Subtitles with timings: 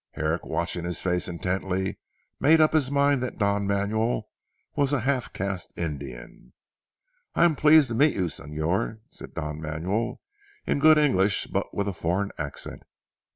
[0.13, 1.99] Herrick watching his face intently
[2.39, 4.29] made up his mind that Don Manuel
[4.75, 6.53] was a half caste Indian.
[7.35, 10.19] "I am pleased to meet you Señor," said Don Manuel
[10.65, 12.79] in good English but with a foreign accent.
[12.79, 12.87] "Dr.